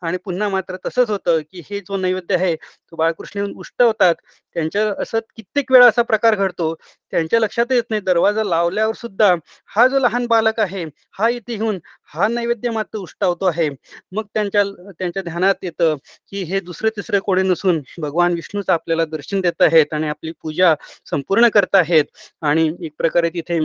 [0.02, 4.14] आणि पुन्हा मात्र तसंच होतं की हे जो नैवेद्य आहे तो बाळकृष्ण उष्ट होतात
[4.56, 6.74] त्यांच्या असं कित्येक वेळा असा प्रकार घडतो.
[7.12, 8.02] त्यांच्या लक्षात येत नाही.
[8.02, 9.34] दरवाजा लावल्यावर सुद्धा
[9.70, 10.84] हा जो लहान बालक आहे
[11.14, 13.68] हा इथे येऊन हा नैवेद्य मात्र उष्टावतो आहे.
[14.12, 14.62] मग त्यांच्या
[14.92, 15.96] त्यांच्या ध्यानात येतं
[16.28, 20.74] की हे दुसरे तिसरे कोणी नसून भगवान विष्णूच आपल्याला दर्शन देत आहेत आणि आपली पूजा
[21.06, 22.04] संपूर्ण करत आहेत.
[22.42, 23.58] आणि एक प्रकारे तिथे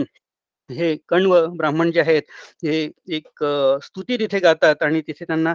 [0.70, 2.22] हे कण्व ब्राह्मण जे आहेत
[2.64, 2.82] हे
[3.16, 3.44] एक
[3.82, 5.54] स्तुती तिथे गातात आणि तिथे त्यांना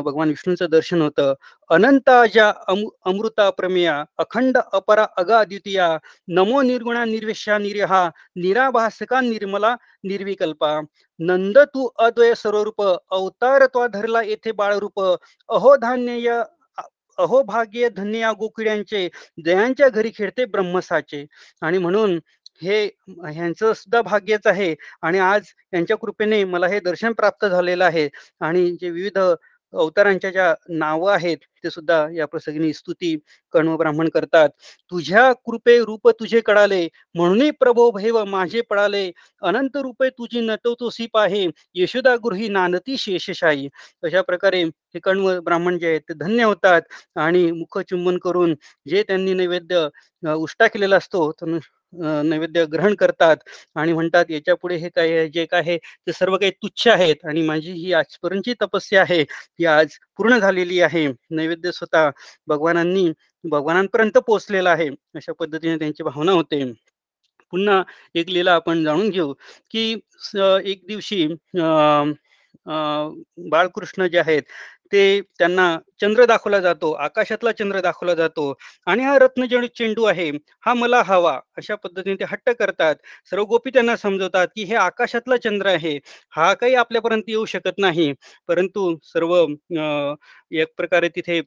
[0.00, 1.32] भगवान विष्णूंचं दर्शन होतं.
[1.70, 5.96] अनंताजा अम अमृता प्रमेया अखंड अपरा अगा द्वितीया
[6.28, 10.80] नमो निर्गुणा निर्वेशा निरहा निराभासका निर्मला निर्विकल्पा
[11.20, 16.42] नंद तू अद्वय सर्वरूप अवतार त्वा धरला येथे बाळरूप अहो धान्य
[17.18, 19.08] अहो भाग्य धन्य गोकिड्यांचे
[19.44, 21.24] दयांच्या घरी खेळते ब्रह्मसाचे.
[21.62, 22.18] आणि म्हणून
[22.60, 22.84] हे
[23.26, 24.74] ह्यांचं सुद्धा भाग्यच आहे.
[25.02, 28.08] आणि आज यांच्या कृपेने मला हे दर्शन प्राप्त झालेलं आहे.
[28.40, 29.18] आणि जे विविध
[29.74, 33.14] अवतारांच्या ज्या नावं आहेत ते सुद्धा या प्रसंगी स्तुती
[33.54, 34.48] कण्व ब्राह्मण करतात.
[34.92, 39.10] तुझ्या कृपे रूप तुझे कळाले म्हणूनही प्रभो भैव माझे पळाले.
[39.42, 43.68] अनंत रूपे तुझी नटवतोसी पाहे यशोदा गृही नानती शेषशाही.
[44.02, 46.82] अशा प्रकारे हे कण्व ब्राह्मण जे आहेत ते धन्य होतात.
[47.16, 48.54] आणि मुख चुंबन करून
[48.86, 49.88] जे त्यांनी नैवेद्य
[50.34, 51.30] उष्टा केलेला असतो
[51.92, 53.36] नैवेद्य ग्रहण करतात
[53.76, 55.76] आणि म्हणतात याच्यापुढे हे काय जे काय आहे
[56.06, 60.80] ते सर्व काही तुच्छ आहेत आणि माझी ही आजपर्यंतची तपस्या आहे ती आज पूर्ण झालेली
[60.80, 61.06] आहे.
[61.30, 62.10] नैवेद्य स्वतः
[62.48, 63.10] भगवानांनी
[63.44, 64.88] भगवानांपर्यंत पोहोचलेला आहे.
[65.16, 66.64] अशा पद्धतीने त्यांची भावना होते.
[67.52, 67.82] पुन्हा
[68.14, 69.32] एक लीला आपण जाणून घेऊ
[69.70, 69.92] की
[70.64, 71.26] एक दिवशी
[73.50, 74.42] बाळकृष्ण जे आहेत
[74.92, 78.52] ते त्यांना चंद्र दाखवला जातो आकाशातला चंद्र दाखवला जातो.
[78.86, 80.28] आणि हा रत्न चेंडू आहे
[80.66, 82.94] हा मला हवा अशा पद्धतीने ते हट्ट करतात.
[83.30, 85.96] सर्व गोपी त्यांना समजवतात की हे आकाशातला चंद्र आहे
[86.36, 88.12] हा काही आपल्यापर्यंत येऊ शकत नाही.
[88.48, 89.34] परंतु सर्व
[90.52, 91.40] एक प्रकारे तिथे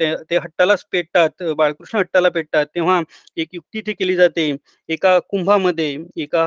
[0.00, 2.66] ते हट्टालाच पेटतात बाळकृष्ण हट्टाला पेटतात.
[2.74, 3.00] तेव्हा
[3.36, 4.50] एक युक्ती इथे केली जाते.
[4.88, 6.44] एका कुंभामध्ये एका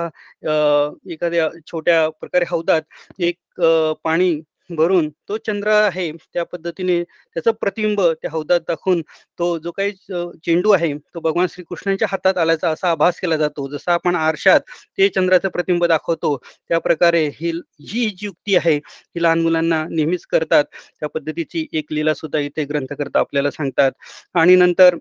[1.14, 2.82] एखाद्या छोट्या प्रकारे हौदात
[3.22, 3.62] एक
[4.04, 9.02] पाणी भरून तो चंद्र आहे त्या पद्धतीने त्याचं प्रतिबिंब त्या हौदात दाखवून
[9.40, 9.92] तो जो काही
[10.40, 13.68] चेंडू आहे तो भगवान श्रीकृष्णांच्या हातात आल्याचा असा आभास केला जातो.
[13.70, 14.60] जसा आपण आरशात
[14.98, 16.36] ते चंद्राचं प्रतिबिंब दाखवतो
[16.70, 20.64] त्या प्रकारे ही जी जी युक्ती आहे ही लहान मुलांना नेहमीच करतात.
[21.00, 23.92] त्या पद्धतीची एक लीला सुद्धा इथे ग्रंथकर्ता आपल्याला सांगतात.
[24.36, 24.96] आणि नंतर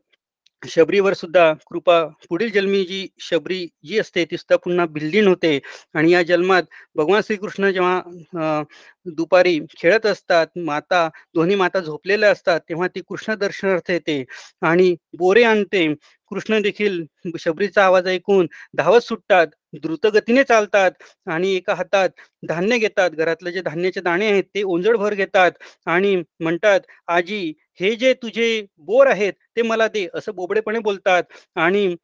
[0.62, 2.00] शबरीवर सुद्धा कृपा.
[2.28, 5.58] पुढील जन्मी जी शबरी जी असते ती सुद्धा पुन्हा बिल्डिंग होते.
[5.94, 6.62] आणि या जन्मात
[6.96, 8.62] भगवान श्रीकृष्ण जेव्हा
[9.16, 14.22] दुपारी खेळत असतात माता दोन्ही माता झोपलेल्या असतात तेव्हा ती कृष्ण दर्शनार्थ येते
[14.62, 15.86] आणि बोरे आणते.
[16.30, 17.02] कृष्ण देखील
[17.38, 19.46] शबरीचा आवाज ऐकून धावत सुटतात
[19.82, 20.90] द्रुतगतीने चालतात
[21.26, 22.08] आणि एका हातात
[22.42, 23.10] धान्य घेतात.
[23.10, 25.52] घरातले जे धान्याचे दाणे आहेत ते ओंजळभर घेतात
[25.86, 28.48] आणि म्हणतात आजी हे जे तुझे
[28.80, 31.22] बोर आहेत ते मला दे असं बोबडेपणे बोलतात.
[31.56, 31.94] आणि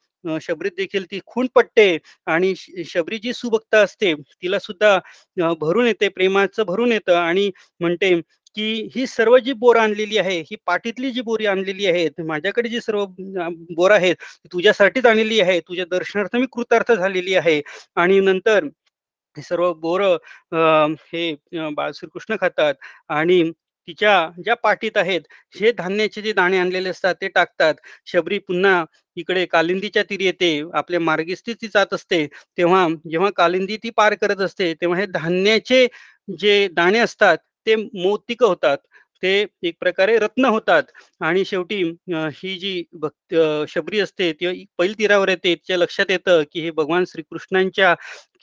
[0.42, 2.52] शबरीत देखील ती खून पटते आणि
[2.86, 4.98] शबरी जी सुभक्त असते तिला सुद्धा
[5.60, 7.14] भरून येते प्रेमाचं भरून येतं.
[7.14, 8.14] आणि म्हणते
[8.56, 12.80] की ही सर्व जी बोर आणलेली आहे ही पाठीतली जी बोरी आणलेली आहेत माझ्याकडे जी
[12.80, 13.04] सर्व
[13.76, 14.16] बोर आहेत
[14.52, 15.58] तुझ्यासाठीच आणलेली आहे.
[15.60, 17.60] तुझ्या दर्शनार्थ मी कृतार्थ झालेली आहे.
[17.96, 18.64] आणि नंतर
[19.36, 20.02] हे सर्व बोर
[20.52, 21.34] हे
[21.76, 22.74] बाळ श्रीकृष्ण खातात.
[23.10, 23.42] आणि
[23.88, 24.12] तिच्या
[24.44, 25.20] ज्या पाठीत आहेत
[25.54, 27.74] हे धान्याचे जे दाणे आणलेले असतात ते टाकतात.
[28.06, 28.84] शबरी पुन्हा
[29.16, 32.26] इकडे कालिंदीच्या तीरी येते आपल्या मार्गिस्ती ती जात असते
[32.58, 35.86] तेव्हा जेव्हा कालिंदी ती पार करत असते तेव्हा हे धान्याचे
[36.38, 38.76] जे दाणे असतात ते मोतिक होतात.
[39.22, 40.82] ते एक प्रकारे रत्न होतात.
[41.20, 41.82] आणि शेवटी
[42.34, 43.34] ही जी भक्त
[43.68, 45.54] शबरी असते ती पैल तीरावर येते.
[45.54, 47.94] तिच्या लक्षात येतं की हे भगवान श्रीकृष्णांच्या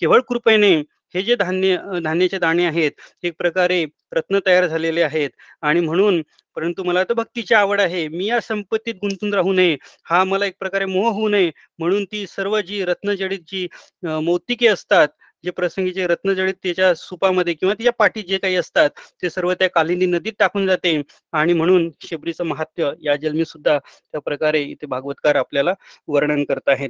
[0.01, 0.75] केवळ कृपेने
[1.15, 2.91] हे जे धान्य धान्याचे दाणे आहेत
[3.23, 5.29] एक प्रकारे रत्न तयार झालेले आहेत.
[5.61, 6.21] आणि म्हणून
[6.57, 8.07] परंतु मला तर भक्तीची आवड आहे.
[8.09, 9.75] मी या संपत्तीत गुंतून राहू नये.
[10.05, 11.51] हा मला एक प्रकारे मोह होऊ नये.
[11.79, 13.67] म्हणून ती सर्व जी रत्नजडित जी
[14.03, 15.07] मौतिके असतात
[15.43, 18.89] जे प्रसंगीचे रत्नजडित त्याच्या सुपामध्ये किंवा तिच्या पाठी जे काही असतात
[19.23, 21.01] ते सर्व त्या कालिंदी नदीत टाकून जाते.
[21.33, 25.73] आणि म्हणून शिबरीचं महत्त्व या जन्मी सुद्धा त्या प्रकारे इथे भागवतकार आपल्याला
[26.07, 26.89] वर्णन करत आहेत.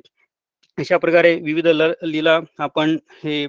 [0.77, 1.67] अशा प्रकारे विविध
[2.03, 3.45] लीला आपण हे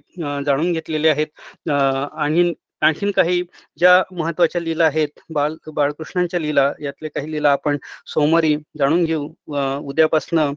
[0.47, 1.27] जाणून घेतलेले आहेत.
[1.69, 3.43] आणि आणखीन काही
[3.79, 9.29] ज्या महत्त्वाच्या लीला आहेत बाल बाळकृष्णांच्या लीला यातले काही लीला आपण सोमवारी जाणून घेऊ.
[9.49, 10.53] उद्यापासनं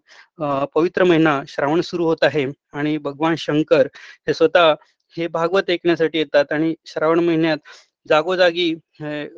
[0.76, 3.88] पवित्र महिना श्रावण सुरू होत आहे आणि भगवान शंकर
[4.28, 4.74] हे स्वतः
[5.16, 7.58] हे भागवत ऐकण्यासाठी येतात आणि श्रावण महिन्यात
[8.10, 8.74] जागोजागी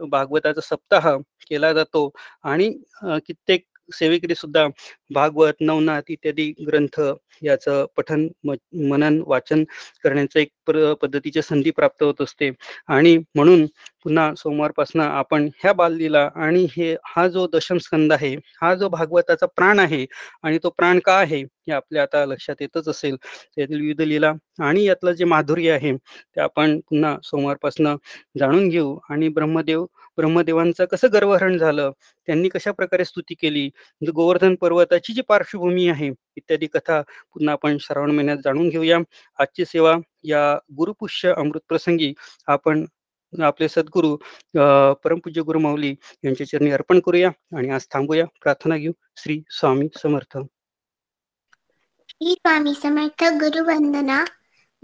[0.09, 1.15] भागवताचा सप्ताह
[1.49, 2.09] केला जातो
[2.43, 2.69] आणि
[3.25, 4.65] कित्येक सेवेकरी सुद्धा
[5.11, 6.99] भागवत नवनाथ इत्यादी ग्रंथ
[7.41, 8.27] याचं पठन
[8.83, 9.63] मनन वाचन
[10.03, 10.49] करण्याचं एक
[11.01, 12.51] पद्धतीची संधी प्राप्त होत असते.
[12.89, 13.65] आणि म्हणून
[14.03, 19.45] पुन्हा सोमवारपासून आपण ह्या बाललीला आणि हे हा जो दशम स्कंद आहे हा जो भागवताचा
[19.55, 20.05] प्राण आहे
[20.43, 21.43] आणि तो प्राण का आहे?
[21.67, 23.15] हे आपल्या आता लक्षात येतच असेल.
[23.55, 24.31] त्यातील विविध लीला
[24.63, 27.87] आणि यातलं जे माधुर्य आहे ते आपण पुन्हा सोमवारपासून
[28.39, 28.97] जाणून घेऊ.
[29.09, 29.85] आणि ब्रह्मदेव
[30.17, 31.91] ब्रह्मदेवांचं कसं गर्वहरण झालं?
[32.27, 33.65] त्यांनी कशा प्रकारे स्तुती केली?
[33.65, 37.01] म्हणजे गोवर्धन पर्वताची जी पार्श्वभूमी आहे इत्यादी कथा
[37.33, 38.97] पुन्हा आपण श्रावण महिन्यात जाणून घेऊया.
[39.39, 40.41] आजची सेवा या
[40.77, 42.13] गुरुपुष्य अमृत प्रसंगी
[42.47, 42.85] आपण
[43.33, 44.15] आपले सद्गुरू
[45.03, 47.29] परमपूज्य गुरु माऊली यांच्या चरणी अर्पण करूया.
[47.57, 48.25] आणि आज थांबूया.
[48.43, 48.91] प्रार्थना घेऊ.
[49.17, 50.37] श्री स्वामी समर्थ.
[52.21, 54.17] श्री स्वामी समर्थ गुरु वंदना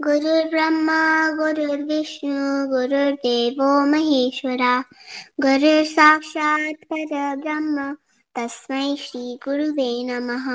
[0.00, 0.98] गुरुर्ब्रह्मा
[1.36, 4.74] गुरुर्विष्णू गुरुर्देव महेश्वरा
[5.42, 7.86] गुरुर साक्षात परब्रह्म
[8.34, 10.46] तस्मै श्री गुरुवे नमः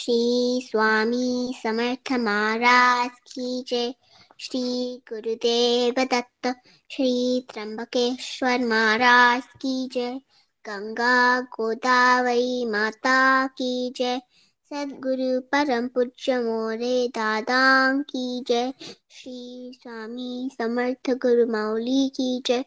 [0.00, 0.20] श्री
[0.66, 3.92] स्वामी समर्थ महाराज की जय
[4.40, 4.62] श्री
[5.08, 6.52] गुरुदेव दत्त
[6.90, 7.14] श्री
[7.50, 10.14] त्र्यंबकेश्वर महाराज की जय
[10.64, 14.20] गंगा गोदावरी माता की जय
[14.74, 18.72] सदगुरु परम पूज्य मोरे दादा की जय।
[19.10, 22.60] श्री स्वामी समर्थ गुरु माउली की जय।